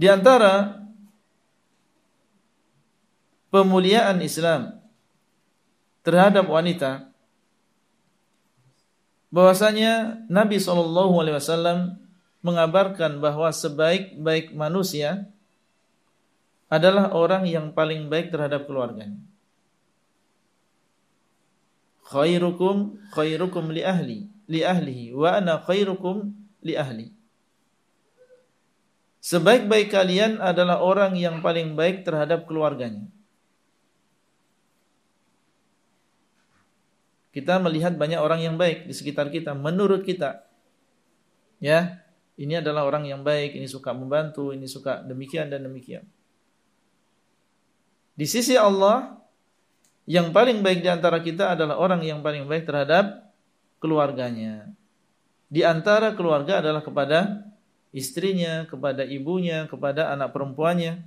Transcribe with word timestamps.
Di 0.00 0.08
antara 0.08 0.80
pemuliaan 3.52 4.16
Islam 4.24 4.80
terhadap 6.00 6.48
wanita 6.48 7.12
bahwasanya 9.28 10.24
Nabi 10.32 10.56
Shallallahu 10.56 11.20
alaihi 11.20 11.36
wasallam 11.36 12.00
mengabarkan 12.40 13.20
bahwa 13.20 13.52
sebaik-baik 13.52 14.56
manusia 14.56 15.28
adalah 16.72 17.12
orang 17.12 17.44
yang 17.44 17.76
paling 17.76 18.08
baik 18.08 18.32
terhadap 18.32 18.64
keluarganya. 18.64 19.20
Khairukum 22.08 22.96
khairukum 23.12 23.68
li 23.68 23.84
ahli 23.84 24.32
li 24.48 24.64
ahlihi 24.64 25.12
wa 25.12 25.36
ana 25.36 25.60
khairukum 25.60 26.32
li 26.64 26.72
ahli. 26.72 27.19
Sebaik-baik 29.20 29.92
kalian 29.92 30.40
adalah 30.40 30.80
orang 30.80 31.12
yang 31.12 31.44
paling 31.44 31.76
baik 31.76 32.08
terhadap 32.08 32.48
keluarganya. 32.48 33.04
Kita 37.30 37.60
melihat 37.62 37.94
banyak 37.94 38.18
orang 38.18 38.40
yang 38.42 38.56
baik 38.56 38.88
di 38.88 38.94
sekitar 38.96 39.28
kita 39.28 39.52
menurut 39.52 40.02
kita. 40.02 40.42
Ya, 41.60 42.00
ini 42.40 42.56
adalah 42.58 42.88
orang 42.88 43.04
yang 43.04 43.20
baik, 43.20 43.54
ini 43.54 43.68
suka 43.68 43.92
membantu, 43.92 44.56
ini 44.56 44.64
suka 44.64 45.04
demikian 45.04 45.52
dan 45.52 45.68
demikian. 45.68 46.08
Di 48.16 48.24
sisi 48.24 48.56
Allah, 48.56 49.20
yang 50.08 50.32
paling 50.32 50.64
baik 50.64 50.80
di 50.80 50.88
antara 50.88 51.20
kita 51.20 51.52
adalah 51.52 51.76
orang 51.76 52.00
yang 52.00 52.24
paling 52.24 52.48
baik 52.48 52.64
terhadap 52.64 53.28
keluarganya. 53.78 54.72
Di 55.52 55.60
antara 55.60 56.16
keluarga 56.16 56.64
adalah 56.64 56.80
kepada 56.80 57.49
istrinya, 57.90 58.66
kepada 58.66 59.02
ibunya, 59.06 59.66
kepada 59.66 60.14
anak 60.14 60.30
perempuannya. 60.30 61.02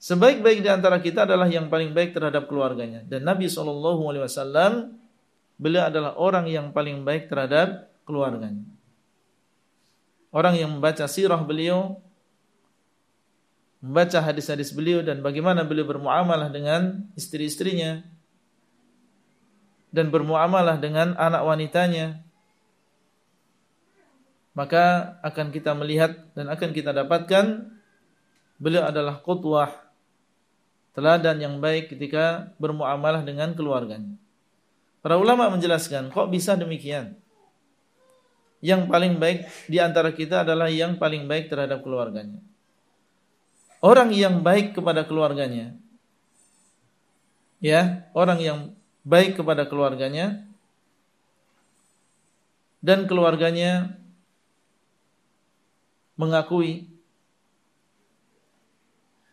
Sebaik-baik 0.00 0.64
di 0.64 0.70
antara 0.72 0.96
kita 0.96 1.28
adalah 1.28 1.44
yang 1.44 1.68
paling 1.68 1.92
baik 1.92 2.16
terhadap 2.16 2.48
keluarganya. 2.48 3.04
Dan 3.04 3.28
Nabi 3.28 3.52
SAW, 3.52 4.96
beliau 5.60 5.82
adalah 5.84 6.16
orang 6.16 6.48
yang 6.48 6.72
paling 6.72 7.04
baik 7.04 7.28
terhadap 7.28 7.92
keluarganya. 8.08 8.64
Orang 10.32 10.56
yang 10.56 10.72
membaca 10.72 11.04
sirah 11.04 11.42
beliau, 11.42 12.00
membaca 13.84 14.24
hadis-hadis 14.24 14.72
beliau 14.72 15.04
dan 15.04 15.20
bagaimana 15.20 15.68
beliau 15.68 15.84
bermuamalah 15.84 16.48
dengan 16.48 17.04
istri-istrinya 17.12 18.00
dan 19.90 20.08
bermuamalah 20.08 20.78
dengan 20.78 21.18
anak 21.18 21.42
wanitanya, 21.42 22.22
maka 24.60 25.16
akan 25.24 25.48
kita 25.48 25.72
melihat 25.72 26.20
dan 26.36 26.52
akan 26.52 26.76
kita 26.76 26.92
dapatkan 26.92 27.72
beliau 28.60 28.84
adalah 28.84 29.24
qutwah 29.24 29.72
teladan 30.92 31.40
yang 31.40 31.56
baik 31.64 31.96
ketika 31.96 32.52
bermuamalah 32.60 33.24
dengan 33.24 33.56
keluarganya. 33.56 34.20
Para 35.00 35.16
ulama 35.16 35.48
menjelaskan, 35.48 36.12
kok 36.12 36.28
bisa 36.28 36.60
demikian? 36.60 37.16
yang 38.60 38.86
paling 38.92 39.16
baik 39.16 39.48
di 39.66 39.80
antara 39.80 40.12
kita 40.12 40.44
adalah 40.44 40.68
yang 40.68 41.00
paling 41.00 41.24
baik 41.24 41.48
terhadap 41.48 41.80
keluarganya. 41.80 42.44
Orang 43.80 44.12
yang 44.12 44.44
baik 44.44 44.76
kepada 44.76 45.08
keluarganya, 45.08 45.72
ya, 47.64 48.04
orang 48.12 48.38
yang 48.44 48.58
baik 49.00 49.40
kepada 49.40 49.64
keluarganya 49.64 50.44
dan 52.84 53.08
keluarganya 53.08 53.96
mengakui 56.20 56.92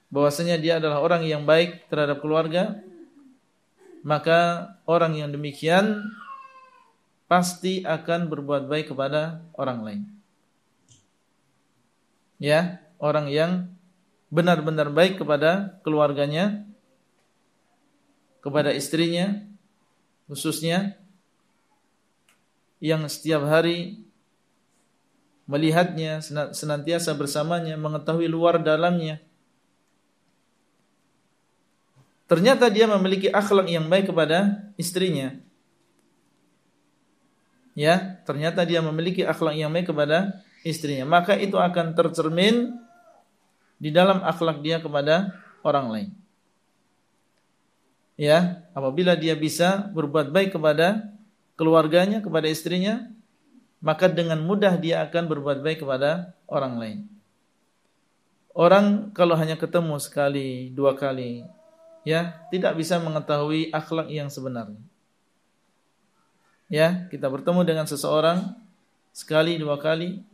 bahwasanya 0.08 0.56
dia 0.56 0.80
adalah 0.80 1.04
orang 1.04 1.28
yang 1.28 1.44
baik 1.44 1.92
terhadap 1.92 2.24
keluarga, 2.24 2.80
maka 4.08 4.72
orang 4.88 5.20
yang 5.20 5.30
demikian 5.36 6.08
pasti 7.28 7.84
akan 7.84 8.32
berbuat 8.32 8.72
baik 8.72 8.96
kepada 8.96 9.44
orang 9.60 9.80
lain. 9.84 10.02
Ya, 12.40 12.80
orang 13.04 13.28
yang 13.28 13.68
benar-benar 14.32 14.88
baik 14.96 15.20
kepada 15.20 15.76
keluarganya, 15.84 16.64
kepada 18.40 18.72
istrinya, 18.72 19.44
khususnya 20.32 20.96
yang 22.80 23.04
setiap 23.12 23.44
hari 23.44 24.07
melihatnya, 25.48 26.20
senantiasa 26.52 27.16
bersamanya, 27.16 27.80
mengetahui 27.80 28.28
luar 28.28 28.60
dalamnya. 28.60 29.24
Ternyata 32.28 32.68
dia 32.68 32.84
memiliki 32.92 33.32
akhlak 33.32 33.72
yang 33.72 33.88
baik 33.88 34.12
kepada 34.12 34.68
istrinya. 34.76 35.32
Ya 37.72 38.20
ternyata 38.28 38.68
dia 38.68 38.84
memiliki 38.84 39.24
akhlak 39.24 39.56
yang 39.56 39.72
baik 39.72 39.88
kepada 39.96 40.44
istrinya. 40.68 41.08
Maka 41.08 41.40
itu 41.40 41.56
akan 41.56 41.96
tercermin 41.96 42.76
di 43.80 43.96
dalam 43.96 44.20
akhlak 44.28 44.60
dia 44.60 44.84
kepada 44.84 45.32
orang 45.64 45.88
lain. 45.88 46.10
Ya 48.20 48.68
apabila 48.76 49.16
dia 49.16 49.38
bisa 49.40 49.88
berbuat 49.96 50.28
baik 50.28 50.60
kepada 50.60 51.16
keluarganya 51.56 52.20
kepada 52.20 52.52
istrinya 52.52 53.08
maka 53.78 54.10
dengan 54.10 54.42
mudah 54.42 54.74
dia 54.78 55.06
akan 55.06 55.30
berbuat 55.30 55.62
baik 55.62 55.86
kepada 55.86 56.34
orang 56.50 56.74
lain. 56.78 57.00
Orang 58.58 59.14
kalau 59.14 59.38
hanya 59.38 59.54
ketemu 59.54 60.02
sekali 60.02 60.74
dua 60.74 60.98
kali 60.98 61.46
ya 62.02 62.42
tidak 62.50 62.74
bisa 62.74 62.98
mengetahui 62.98 63.70
akhlak 63.70 64.10
yang 64.10 64.34
sebenarnya. 64.34 64.82
Ya 66.68 67.06
kita 67.14 67.30
bertemu 67.30 67.62
dengan 67.64 67.86
seseorang 67.86 68.58
sekali 69.14 69.62
dua 69.62 69.78
kali 69.78 70.26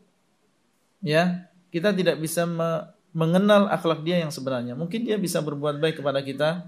ya 1.04 1.52
kita 1.68 1.92
tidak 1.92 2.20
bisa 2.24 2.48
me 2.48 2.94
mengenal 3.14 3.70
akhlak 3.70 4.02
dia 4.02 4.24
yang 4.24 4.34
sebenarnya. 4.34 4.74
Mungkin 4.74 5.06
dia 5.06 5.22
bisa 5.22 5.38
berbuat 5.44 5.78
baik 5.78 6.02
kepada 6.02 6.26
kita 6.26 6.66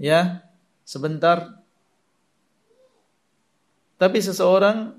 ya 0.00 0.40
sebentar. 0.88 1.60
Tapi 4.00 4.18
seseorang 4.24 4.96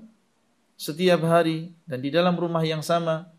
setiap 0.82 1.22
hari 1.22 1.70
dan 1.86 2.02
di 2.02 2.10
dalam 2.10 2.34
rumah 2.34 2.66
yang 2.66 2.82
sama 2.82 3.30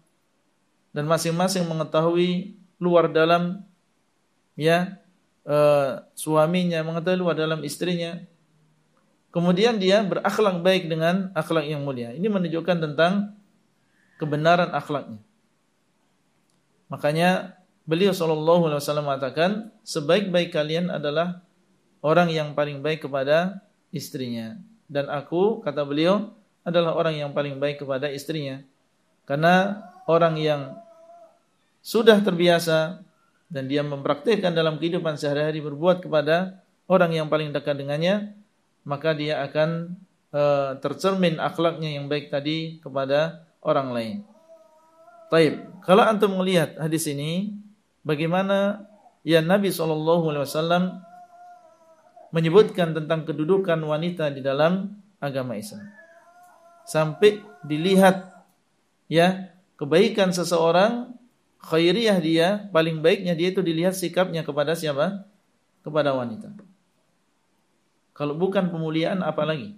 dan 0.96 1.04
masing-masing 1.04 1.68
mengetahui 1.68 2.56
luar 2.80 3.12
dalam 3.12 3.60
ya 4.56 4.96
uh, 5.44 6.00
suaminya 6.16 6.80
mengetahui 6.80 7.20
luar 7.20 7.36
dalam 7.36 7.60
istrinya 7.68 8.24
Kemudian 9.34 9.82
dia 9.82 10.06
berakhlak 10.06 10.62
baik 10.62 10.86
dengan 10.86 11.34
akhlak 11.34 11.66
yang 11.66 11.82
mulia. 11.82 12.14
Ini 12.14 12.30
menunjukkan 12.30 12.78
tentang 12.86 13.34
kebenaran 14.22 14.70
akhlaknya. 14.70 15.18
Makanya 16.94 17.58
beliau 17.90 18.14
sallallahu 18.14 18.70
alaihi 18.70 18.78
wasallam 18.78 19.10
mengatakan, 19.10 19.74
sebaik-baik 19.82 20.54
kalian 20.54 20.94
adalah 20.94 21.42
orang 22.06 22.30
yang 22.30 22.54
paling 22.54 22.86
baik 22.86 23.10
kepada 23.10 23.66
istrinya. 23.90 24.54
Dan 24.86 25.10
aku, 25.10 25.66
kata 25.66 25.82
beliau, 25.82 26.30
adalah 26.64 26.96
orang 26.96 27.20
yang 27.20 27.32
paling 27.36 27.60
baik 27.60 27.84
kepada 27.84 28.08
istrinya. 28.10 28.64
Karena 29.24 29.84
orang 30.08 30.36
yang 30.40 30.62
sudah 31.84 32.20
terbiasa 32.24 33.04
dan 33.52 33.64
dia 33.68 33.84
mempraktikkan 33.84 34.56
dalam 34.56 34.80
kehidupan 34.80 35.20
sehari-hari 35.20 35.60
berbuat 35.60 36.04
kepada 36.04 36.64
orang 36.88 37.12
yang 37.12 37.28
paling 37.28 37.52
dekat 37.52 37.76
dengannya, 37.76 38.34
maka 38.88 39.16
dia 39.16 39.44
akan 39.44 39.96
uh, 40.32 40.80
tercermin 40.80 41.40
akhlaknya 41.40 42.00
yang 42.00 42.08
baik 42.08 42.32
tadi 42.32 42.80
kepada 42.80 43.48
orang 43.64 43.90
lain. 43.92 44.16
Taib. 45.32 45.60
Kalau 45.84 46.04
antum 46.04 46.36
melihat 46.40 46.76
hadis 46.80 47.08
ini, 47.08 47.52
bagaimana 48.04 48.88
ya 49.24 49.40
Nabi 49.40 49.72
saw 49.72 49.88
menyebutkan 52.34 52.98
tentang 52.98 53.30
kedudukan 53.30 53.78
wanita 53.78 54.34
di 54.34 54.42
dalam 54.42 54.98
agama 55.22 55.54
Islam. 55.54 56.03
Sampai 56.84 57.44
dilihat 57.64 58.28
ya 59.08 59.54
kebaikan 59.80 60.36
seseorang 60.36 61.16
khairiyah 61.64 62.18
dia, 62.20 62.48
paling 62.76 63.00
baiknya 63.00 63.34
dia 63.34 63.56
itu 63.56 63.64
dilihat 63.64 63.96
sikapnya 63.96 64.44
kepada 64.44 64.76
siapa? 64.76 65.24
Kepada 65.84 66.12
wanita. 66.12 66.52
Kalau 68.14 68.38
bukan 68.38 68.70
pemuliaan 68.70 69.26
apa 69.26 69.44
lagi? 69.48 69.74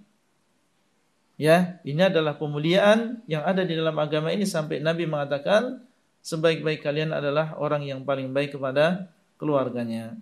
Ya, 1.36 1.80
ini 1.84 2.00
adalah 2.00 2.40
pemuliaan 2.40 3.20
yang 3.28 3.44
ada 3.44 3.60
di 3.60 3.76
dalam 3.76 3.96
agama 4.00 4.32
ini 4.32 4.48
sampai 4.48 4.80
Nabi 4.80 5.04
mengatakan 5.04 5.84
sebaik-baik 6.24 6.80
kalian 6.80 7.12
adalah 7.12 7.54
orang 7.60 7.84
yang 7.84 8.02
paling 8.08 8.32
baik 8.32 8.56
kepada 8.56 9.12
keluarganya. 9.36 10.16